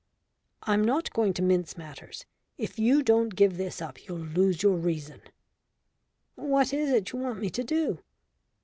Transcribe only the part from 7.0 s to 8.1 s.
you want me to do?"